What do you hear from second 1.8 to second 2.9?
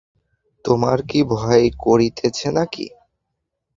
করিতেছে নাকি?